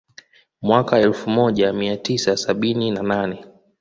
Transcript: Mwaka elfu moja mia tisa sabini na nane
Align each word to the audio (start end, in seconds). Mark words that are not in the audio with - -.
Mwaka 0.61 0.99
elfu 0.99 1.29
moja 1.29 1.73
mia 1.73 1.97
tisa 1.97 2.37
sabini 2.37 2.91
na 2.91 3.03
nane 3.03 3.45